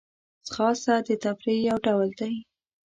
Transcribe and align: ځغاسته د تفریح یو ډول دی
ځغاسته 0.47 0.93
د 1.07 1.09
تفریح 1.23 1.59
یو 1.69 1.77
ډول 1.85 2.09
دی 2.19 2.33